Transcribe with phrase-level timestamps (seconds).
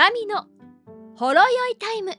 [0.00, 0.46] マミの
[1.14, 2.12] ほろ酔いタイム。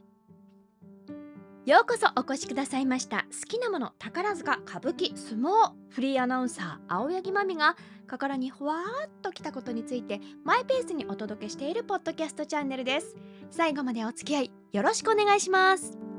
[1.66, 3.26] ようこそお越しくださいました。
[3.32, 5.72] 好きなもの宝塚歌舞伎相撲。
[5.90, 7.76] フリーアナウンサー青柳まみが
[8.08, 13.16] 心にほわーっときたことについてマイペースにお届けしているポッドキャストチャンネルです。
[13.50, 16.11] 最後までお付き合いよろしくお願いします。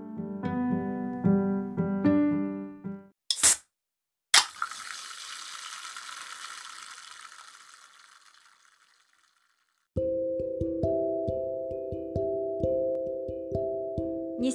[14.43, 14.49] 2023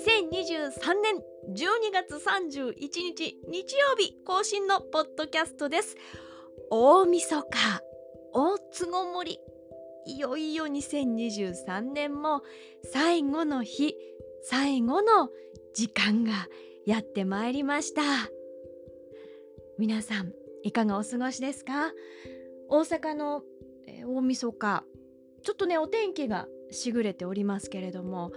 [1.01, 1.15] 年
[1.55, 5.95] 12月31日日曜日更新のポッドキャストです。
[6.69, 7.81] 大晦日
[8.33, 9.39] 大つごもり。
[10.05, 12.41] いよいよ2023年も
[12.91, 13.95] 最後の日
[14.43, 15.29] 最後の
[15.73, 16.33] 時間が
[16.85, 18.01] やってまいりました。
[19.79, 20.33] 皆さん
[20.63, 21.93] いかがお過ごしですか？
[22.67, 23.41] 大阪の、
[23.87, 24.83] えー、大晦日
[25.43, 28.33] ちょっとねお天気がしぐれておりますけれども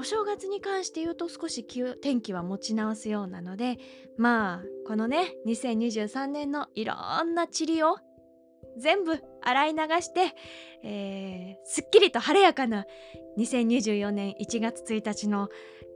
[0.00, 1.62] お正月に関して言うと少し
[2.00, 3.76] 天気は持ち直すようなので
[4.16, 7.98] まあこのね2023年のいろんな塵を
[8.78, 10.34] 全部洗い流して、
[10.82, 12.86] えー、すっきりと晴れやかな
[13.36, 15.50] 2024年1月1日の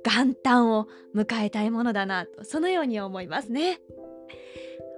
[0.04, 3.78] 元旦を迎えたいものだなとそのように思いますね。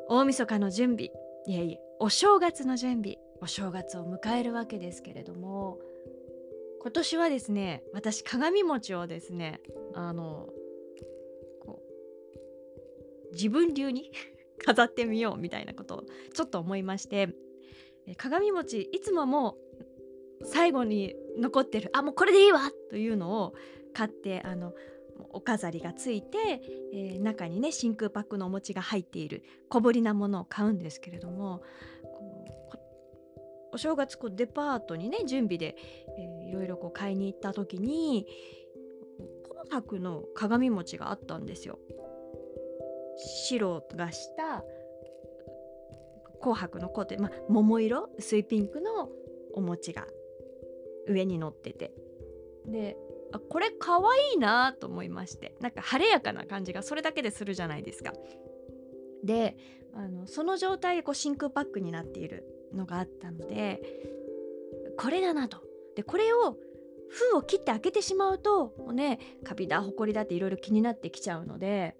[0.08, 1.10] 大晦日の準備
[1.46, 5.78] いやいやお正月の準備お正月を迎えるわけですけれども
[6.86, 9.60] 今年はですね私鏡餅をですね
[9.96, 10.46] あの
[11.60, 11.82] こ
[13.28, 14.12] う自分流に
[14.64, 17.30] 飾ってみようみたいなことをちょっと思いまして
[18.16, 19.58] 鏡餅いつもも
[20.40, 23.54] う最後に残ってるあもうこれでいいわというのを
[23.92, 24.72] 買ってあの
[25.30, 26.60] お飾りがついて、
[26.92, 31.62] えー、中にね真空パックのお餅が入っている小ぶりなものを買うんですけれども
[33.76, 35.76] お正月こうデパートにね準備で、
[36.18, 38.26] えー、いろいろこう買いに行った時に
[39.44, 41.78] 紅白の鏡餅があったんですよ。
[43.48, 44.64] 白がした
[46.40, 49.10] 紅白のコートま、桃色薄いピンクの
[49.54, 50.06] お餅が
[51.06, 51.92] 上に乗ってて
[52.66, 52.96] で
[53.32, 58.12] あこれかわいいなと思いましてなんか晴れやかな感じがそれだけでするじゃないですか。
[59.22, 59.56] で
[59.94, 63.82] あのその状態でこう真空パックになっているのがあったので
[64.98, 65.62] これだなと。
[65.94, 66.58] でこれを
[67.08, 71.96] 封を切って開けてしまうともうねカビだホコリだっていろいろ気になってきちゃうので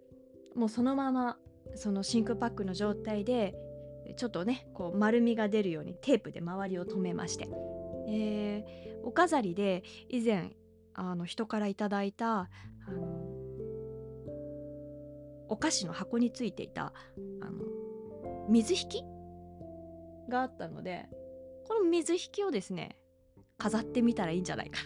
[0.55, 1.39] もうそのまま
[1.75, 3.55] その真空パックの状態で
[4.17, 7.49] ちょっとねこう丸みが出るようにテープで周りを留めまして、
[8.09, 10.53] えー、お飾りで以前
[10.95, 12.49] あの人からいただいた
[12.89, 13.27] あの
[15.49, 16.93] お菓子の箱についていた
[17.41, 17.65] あの
[18.49, 19.05] 水引き
[20.29, 21.09] があったので
[21.65, 22.97] この水引きをですね
[23.59, 24.81] 飾ってみたらいいんじゃないか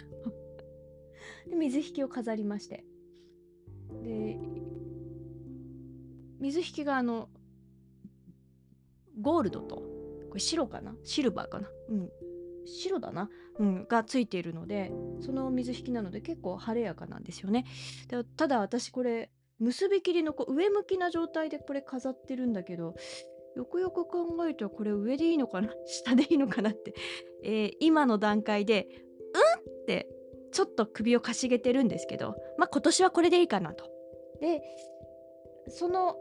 [1.49, 2.85] で水引きを飾りまして。
[4.03, 4.39] で
[6.39, 7.29] 水引きがあの
[9.21, 10.97] ゴールドとこれ白かな？
[11.03, 11.69] シルバーかな？
[11.89, 12.11] うん。
[12.67, 13.29] 白だな、
[13.59, 17.65] うん、がついているのでその水引きなので結構晴れやかなんですよね。
[18.09, 22.95] でただ私これ結び切りのこう上向きな状態でこれ飾ってるんだけど
[23.61, 25.71] よくよく考えたらこれ上でいいのかな？
[25.85, 26.95] 下でいいのかなって、
[27.45, 30.09] えー、今の段階でうんって
[30.51, 33.85] ちょっと首をかしげてるんですけどまあ今年はこれでいいかなと。
[34.41, 34.63] で
[35.69, 36.17] その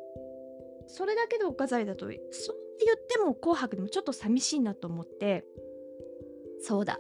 [0.88, 5.46] それだけのお飾りだとそう言っても「紅白」でもちょっと寂しいなと思って。
[6.62, 7.00] そうだ。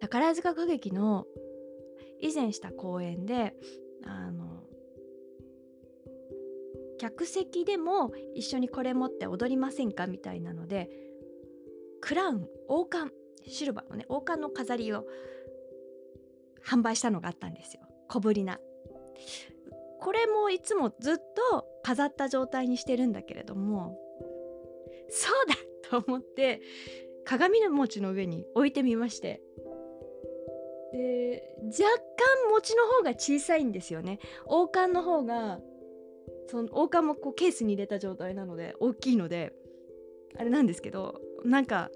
[0.00, 1.26] 宝塚歌劇の
[2.20, 3.56] 以前した公演で
[4.04, 4.57] あの
[6.98, 10.06] 客席でも一緒にこれ持って踊りませんか？
[10.06, 10.90] みたいなので
[12.00, 13.14] クラウン王冠
[13.46, 15.06] シルバーのね王冠の飾りを
[16.64, 17.82] 販売したのがあったんですよ。
[18.08, 18.58] 小ぶりな。
[20.00, 21.16] これもいつもずっ
[21.50, 23.98] と飾った状態にしてるんだけれども
[25.08, 25.46] そう
[25.90, 26.60] だと思って
[27.24, 29.40] 鏡の餅の上に置いてみまして。
[30.92, 31.84] で若
[32.46, 34.20] 干餅の方が小さいんですよね。
[34.46, 35.60] 王冠の方が
[36.48, 39.52] その王冠もこうケースに入れた状態なので大きいので
[40.38, 41.90] あれなんですけどなんか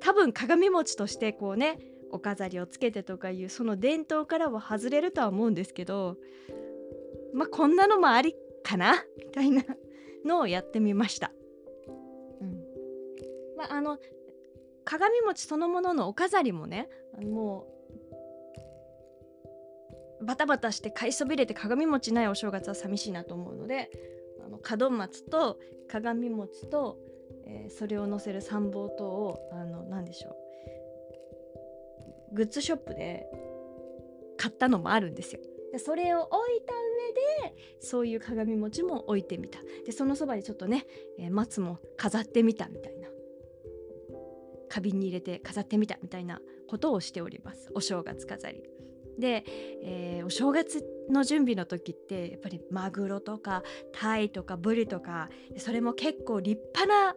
[0.00, 1.78] 多分鏡餅としてこうね
[2.12, 6.16] お飾りをつけてとかいうその伝統からは外れるとは思うんですけど
[7.34, 9.04] まあこんなのもありかな？
[9.18, 9.62] みたいな
[10.24, 11.32] のをやってみました。
[12.40, 12.60] うん、
[13.56, 13.98] まああの
[14.84, 16.88] 鏡餅そのもののお飾りもね
[17.22, 17.79] もう
[20.22, 23.90] バタバタして買いそびれて鏡餅ないお正月は寂しいなと思うので
[24.44, 25.58] あの門松と
[25.88, 26.98] 鏡餅と、
[27.46, 30.36] えー、それを乗せる参謀灯をあの何でしょ
[32.32, 33.26] うグッズショップで
[34.36, 35.40] 買ったのもあるんですよ。
[35.72, 36.74] でそれを置いた
[37.44, 40.84] 上でそういう鏡餅も置いてみたでそのそばにちょっとね、
[41.18, 43.08] えー、松も飾ってみたみたいな
[44.68, 48.79] 花瓶に入れて飾ってみたみたいなことをしておりますお正月飾り。
[49.18, 49.44] で、
[49.82, 53.62] えー、お正月の準備の時ってやっぱりマグロとか
[53.92, 57.14] タイとかブリとかそれも結構立派な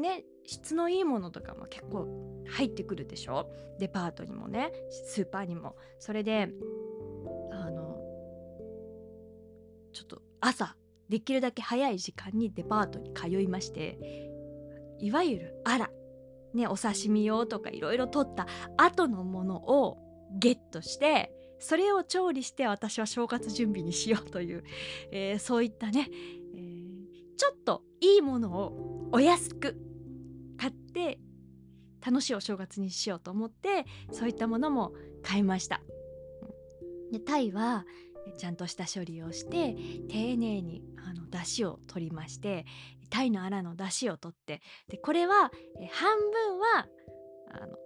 [0.00, 2.06] ね質のいいものとかも結構
[2.48, 3.50] 入ってくるでしょ？
[3.80, 5.76] デパートにもねスーパーにも。
[5.98, 6.48] それで
[7.50, 7.98] あの
[9.92, 10.76] ちょっと朝
[11.08, 13.98] できるだけ早い時間にデパートに通いまして
[15.00, 15.90] いわゆるあら
[16.54, 18.46] ねお刺身用とかいろいろ取った
[18.76, 19.98] 後のものを
[20.32, 24.64] ゲットしてそれを調理して私は正月準備にしようという、
[25.10, 26.08] えー、そういったね、
[26.54, 29.76] えー、ちょっといいものをお安く
[30.58, 31.18] 買って
[32.04, 34.92] 楽しいお正月にしようと思ってそういったものも
[35.22, 35.80] 買いました。
[37.10, 37.86] でタイは
[38.38, 39.76] ちゃんとした処理をして
[40.08, 42.66] 丁寧にあの出汁を取りまして
[43.10, 45.52] タイのアラの出汁を取ってでこれは
[45.92, 46.88] 半分は
[47.52, 47.76] あの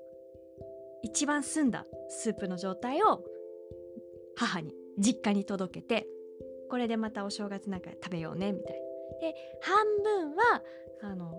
[1.02, 1.87] 一番澄んだ。
[2.08, 3.25] スープの状態を
[4.37, 4.75] 母に。
[4.99, 6.06] 実家に届けて
[6.69, 8.79] これでまたお正月なんか食べようねみたいな。
[9.20, 10.62] で半分は
[11.02, 11.35] あの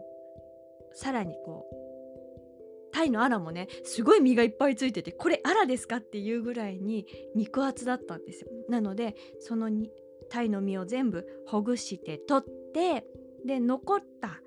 [0.93, 7.05] さらにこうタイのアラもねすごい身がいっぱいついててこれアラですかっていうぐらいに
[7.35, 8.47] 肉厚だったんですよ。
[8.67, 9.91] なのでそのに
[10.29, 13.05] タイの身を全部ほぐして取って
[13.45, 14.41] で残った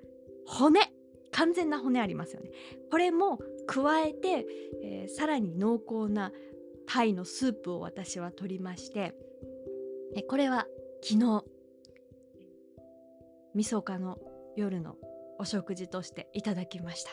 [0.45, 0.79] 骨
[1.31, 2.49] 完全な骨ありますよね
[2.89, 4.45] これも加えて、
[4.83, 6.31] えー、さらに濃厚な
[6.87, 9.15] タイのスープを私は取りまして
[10.15, 10.67] えこれは
[11.03, 11.43] 昨日
[13.53, 14.17] みそかの
[14.55, 14.95] 夜の
[15.37, 17.11] お食事としていただきました。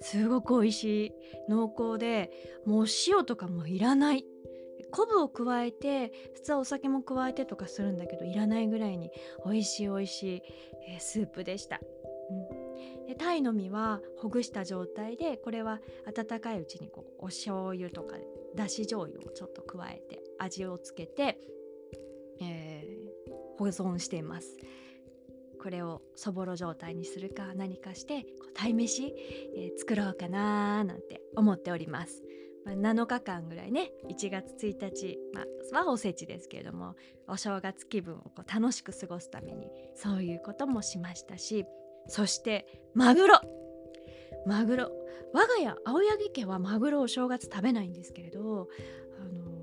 [0.00, 1.12] すごく美味しい
[1.48, 2.30] 濃厚で
[2.66, 4.24] もう塩とかもいらない。
[4.90, 9.10] 昆布を加えて普通はお酒も加えてとかするんだけどいらないぐらいに
[9.44, 10.42] 美味しい美味しい、
[10.88, 11.80] えー、スープでした、
[13.06, 18.16] でタイの身はほぐした状態でこれは温かいうちにこうお醤油とか
[18.56, 21.38] だし醤油をちょっと加えて味をつけて、
[22.40, 24.56] えー、保存しています
[25.62, 29.14] これをそぼろ状態にするか何かしてこう鯛めし、
[29.78, 32.24] 作ろうかななんて思っております。
[32.64, 36.94] まあ、7日間ぐらいね1月1日、まあ、はおせちですけれども
[37.26, 41.64] お正月気分をこう楽しく過ごすためにそういうこともしましたし
[42.06, 43.40] そしてマグロ。
[44.46, 44.90] マグロ。
[45.32, 48.68] 我が家青柳家はマグロをお正月食べないんですけれど
[49.18, 49.62] あの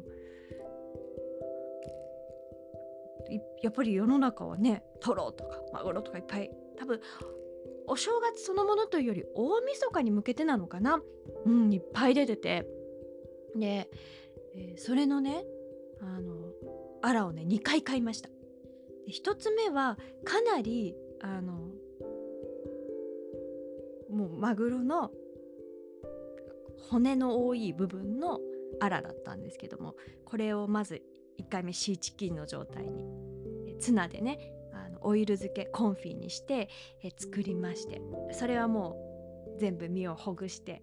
[3.61, 6.49] やっぱり世の中はねトロとかマグロとかいっぱい
[6.79, 6.99] 多分
[7.87, 11.01] お正月そのものというより大晦日に向けてなのかな。
[11.45, 12.67] うんいっぱい出てて。
[13.55, 13.89] で、
[14.55, 15.43] えー、それのね
[15.99, 16.53] あの
[17.01, 18.29] アラをね2回買いました。
[19.09, 21.58] 1つ目はかなりあの
[24.19, 25.11] もうマグロの
[26.89, 28.39] 骨の多い部分の
[28.81, 29.95] アラだったんですけども
[30.25, 31.01] これをまず
[31.39, 33.05] 1回目シーチキンの状態に
[33.79, 34.39] ツナでね
[34.73, 36.69] あのオイル漬けコンフィにして
[37.01, 38.01] え作りまして
[38.33, 38.97] それはも
[39.55, 40.81] う全部身をほぐして、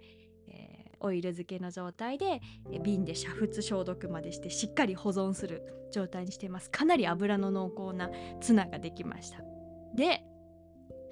[0.49, 2.41] えー、オイル漬けの状態で
[2.83, 6.71] 瓶で煮沸消毒までしてしっかり保存する状態にしています。
[6.71, 9.39] かなり油の濃厚なツナができました。
[9.95, 10.25] で、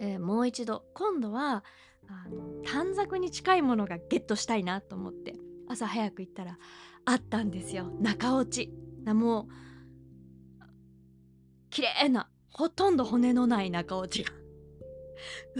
[0.00, 1.64] えー、もう一度今度は
[2.08, 5.34] あの短冊に近いものがゲットしたいなと思って
[5.68, 6.58] 朝早く行ったら
[7.04, 7.90] あったんですよ。
[8.00, 8.72] 中落ち。
[9.06, 9.46] もう
[11.70, 14.32] 綺麗なほとんど骨のない中落ちが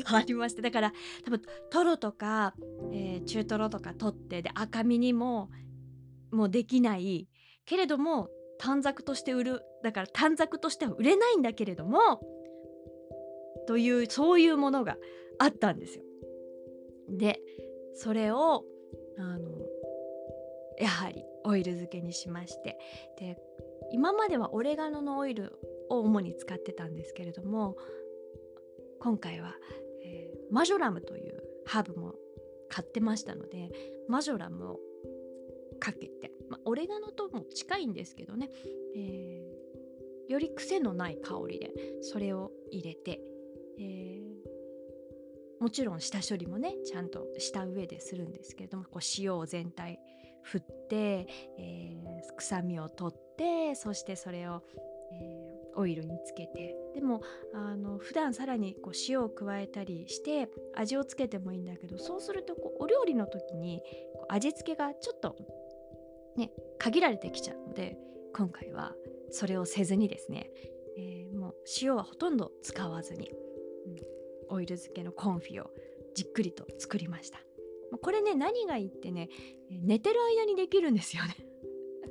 [0.16, 0.62] ありまして。
[0.62, 0.92] だから
[1.24, 2.54] 多分トロとか、
[2.92, 5.50] えー、中トロとか取ってで赤身にも
[6.30, 7.28] もうできない。
[7.66, 9.62] けれども短冊として売る。
[9.82, 12.20] だから短冊としては売れないんだけれども
[13.66, 14.96] というそういうものが
[15.38, 16.04] あったんですよ。
[17.08, 17.40] で
[17.94, 18.64] それを
[19.18, 19.50] あの
[20.78, 22.78] やはりオイル漬けにしまして
[23.18, 23.38] で
[23.92, 25.58] 今まではオレガノのオイル
[25.88, 27.76] を主に使ってたんですけれども
[29.00, 29.54] 今回は、
[30.04, 32.14] えー、マジョラムというハーブも
[32.68, 33.70] 買ってましたので
[34.08, 34.80] マジョラムを
[35.78, 38.50] かけて、まあ、オレガノとも近いんですけどね、
[38.96, 41.70] えー、より癖のない香りで
[42.02, 43.20] それを入れて、
[43.78, 44.23] え、
[45.64, 49.98] もちろん下処理もねちゃんとした上でするんですけれどもこう塩を全体
[50.42, 51.26] 振って、
[51.58, 54.62] えー、臭みを取ってそしてそれを、
[55.10, 56.76] えー、オイルにつけて。
[56.94, 57.22] でも
[57.54, 63.80] あの普段さらにこう塩を加えたりして味をつけてもいいんだけどそうするとこうお料理の時に
[64.14, 65.34] こう味付けがちょっと
[66.36, 67.96] ね限られてきちゃうので
[68.32, 68.92] 今回は
[69.32, 70.50] それをせずにですね、
[70.96, 73.32] えー、もう塩はほとんど使わずに、
[73.88, 73.96] うん、
[74.48, 75.70] オイル漬けのコンフィを
[76.14, 77.38] じっくりと作りました。
[78.02, 79.28] これね何がいいってね
[79.70, 81.34] 寝てる間にできるんですよね。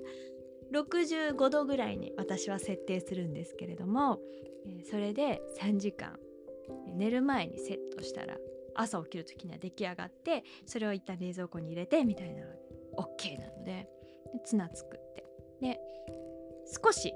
[0.71, 4.19] 65度ぐらいに私は設定するんですけれども
[4.85, 6.19] それで3時間
[6.95, 8.37] 寝る前にセットしたら
[8.75, 12.53] 朝起きる時には出来上がってそれを一旦冷蔵庫に入れてみたいなの
[12.97, 13.87] OK なので
[14.45, 15.25] ツナ作って。
[15.61, 15.79] で
[16.83, 17.13] 少し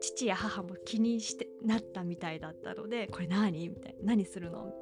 [0.00, 3.68] 父や母も気にしてなったみたいだったのでこれ何？
[3.68, 4.14] みたいな。
[4.14, 4.72] 何するの？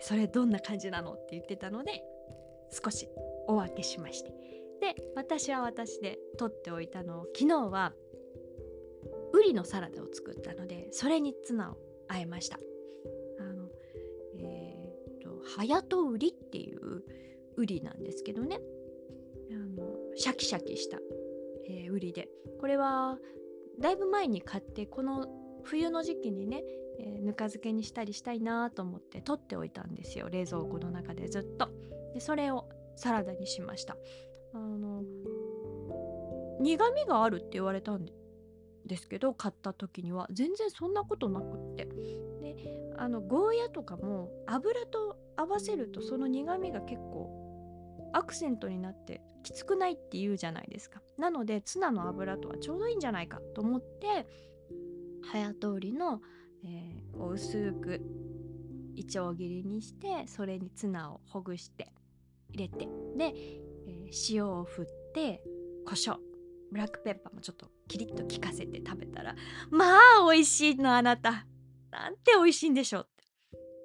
[0.00, 1.12] それどんな感じなの？
[1.12, 2.02] って言ってたので
[2.70, 3.08] 少し
[3.46, 4.30] お分けしまして。
[4.80, 7.20] で私は私で取っておいたの。
[7.20, 7.92] を昨日は
[9.32, 11.76] ウリのサラダを作ったのでそれにツナを
[12.08, 12.58] あえました。
[13.38, 13.68] あの
[14.38, 17.04] えー、とハヤトウリっていう
[17.56, 18.60] ウリなんですけどね。
[19.50, 19.86] あの
[20.16, 20.98] シャキシャキした、
[21.68, 22.28] えー、ウリで。
[22.60, 23.18] これは
[23.80, 25.26] だいぶ前に買ってこの
[25.64, 26.62] 冬の時期にね、
[26.98, 30.28] えー、ぬか漬けにしたりしたいなと思って取っておいたんですよ。
[30.30, 31.68] 冷蔵庫の中でずっと。
[32.14, 33.96] でそれをサラダにしました。
[34.54, 35.02] あの
[36.60, 38.06] 苦味があるって言われたん
[38.84, 40.28] ですけど買った時には。
[40.32, 41.86] 全然そんなことなくって。
[41.86, 42.56] で
[42.98, 47.41] あのゴーヤとかも油と合わせるとその苦味が結構
[48.12, 51.02] アクセントになってきつくないって言うじゃないですか。
[51.18, 54.26] なのでツナの油とはちょうどいいんじゃないかと思って
[55.22, 56.20] 早通りの、
[56.64, 58.00] えー、薄く
[58.94, 61.92] いちょう切りにしてそれにツナをほぐして
[62.50, 63.32] 入れてで、
[63.86, 65.42] えー、塩を振って
[65.86, 66.16] 胡椒
[66.70, 69.34] ブラックペッパーもちょっとキリッと効かせて食べたら
[69.70, 69.98] まあ
[70.30, 71.46] 美味しいのあなた
[71.90, 73.16] なんて美味しいんでしょうっ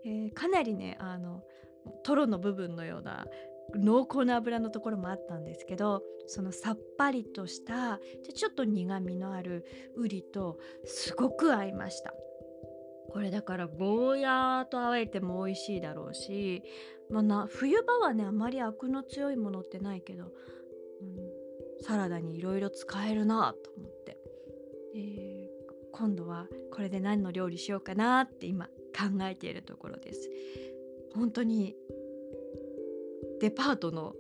[0.03, 1.41] て、えー、かなりねあの
[2.03, 3.25] トロの部分のような
[3.75, 7.99] 濃厚な油のところもあったんですけどそのさっぱりとした
[8.33, 12.13] ちょっと苦みのあるウリとすごく合いました。
[13.09, 16.61] これだからゴーヤーと合えても美味しいだろうし、
[17.09, 24.17] まあ、な冬場はねあまりアクの強いものってないけど、うん、サラダにいろいろ使えるなと思って、
[24.95, 30.29] えー、今度はこれで何の料理しようかなって今考えているところです。
[31.15, 31.75] 本当に
[33.39, 34.13] デパートの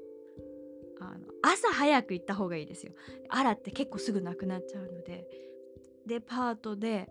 [0.99, 2.93] あの朝早く行った方がいいですよ。
[3.29, 5.27] あらって結構すぐなくなっちゃうので。
[6.07, 7.09] デパートで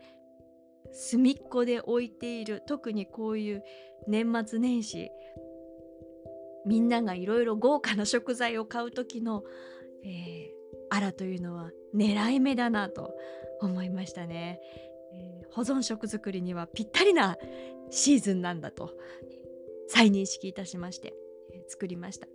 [0.91, 3.63] 隅っこで置いている特にこういう
[4.09, 5.11] 年末年始
[6.65, 9.45] みんながいろいろ豪華な食材を買う時の、
[10.05, 10.51] えー、
[10.91, 13.15] アラというのは狙い目だなと
[13.61, 14.59] 思いましたね、
[15.13, 17.37] えー、保存食作りにはぴったりな
[17.91, 18.95] シーズンなんだと
[19.89, 21.15] 再認識いたしまして。
[21.69, 22.27] 作りました。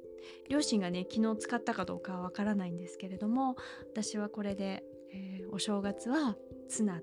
[0.49, 3.55] 両親がね昨日使ったかどうかはわからないんですけれども
[3.91, 6.35] 私はこれで、えー、お正月は
[6.69, 7.01] ツナ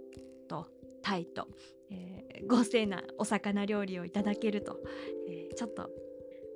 [0.49, 0.69] と
[1.03, 1.49] タイと、
[1.91, 4.79] えー、豪勢なお魚料理をいただけると、
[5.29, 5.91] えー、ちょっと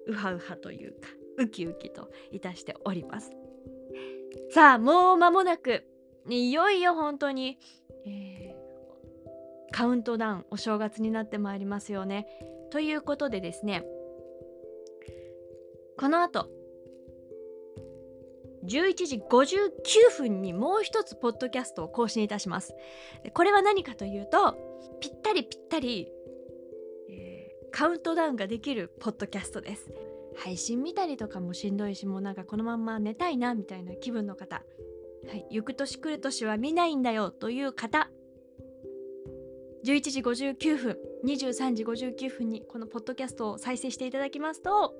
[0.06, 3.30] ウハウハというかウキウキといたしております。
[4.50, 5.84] さあもう間もなく
[6.28, 7.58] いよいよ本当に、
[8.06, 12.26] えー、カウントダウンお正月になってまいりますよね。
[12.70, 13.84] ということでですね
[15.98, 16.48] この後。
[18.64, 22.74] 11時59分にもう一つポッドキャストを更新いたします。
[23.34, 24.56] これは何かというと
[25.00, 26.08] ぴったりぴったり、
[27.10, 29.92] えー、カウントダウンができるポッドキャストです。
[30.36, 34.62] 配信見たりとかもしんどいしもうなんかこのまんま寝たいなみたいな気分の方、
[35.26, 38.10] はい、行く年来る年は見ないんだよという方。
[39.84, 44.94] 11時59分23時59分にこのポッドキャストを再生していただきますと、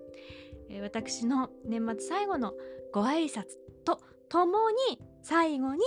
[0.81, 2.55] 私の年末最後の
[2.93, 3.45] ご挨拶
[3.85, 5.81] とともに最後に、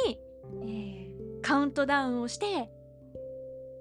[0.63, 2.69] えー、カウントダウンをして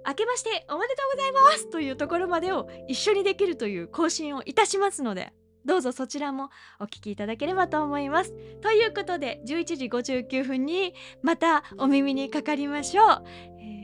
[0.07, 5.33] 明けましておめでとうございますというところまでを一緒にできるという更新をいたしますので
[5.65, 8.35] どうぞそちらもお聞きいただければと思います。
[8.61, 10.93] ということで11時59分に
[11.23, 13.25] またお耳にかかりましょう。
[13.61, 13.84] えー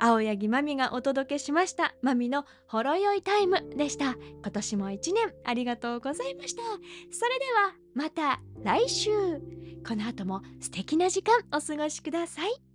[0.00, 1.94] 青柳まみがお届けしました。
[2.02, 4.16] まみのほろ酔いタイムでした。
[4.42, 6.62] 今年も一年ありがとうございました。
[6.62, 9.10] それではまた来週。
[9.86, 12.69] この後も素敵な時間お過ごしください。